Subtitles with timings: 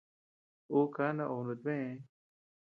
[0.77, 1.89] Ú ká naobe nutbëe.